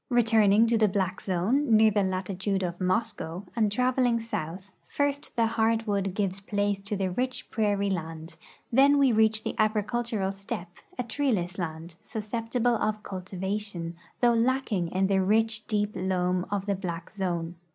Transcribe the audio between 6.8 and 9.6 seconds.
to the rich prairie land; then we reach the